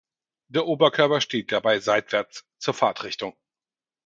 Der 0.47 0.65
Oberkörper 0.65 1.21
steht 1.21 1.51
dabei 1.51 1.77
seitwärts 1.79 2.43
zur 2.57 2.73
Fahrtrichtung. 2.73 3.35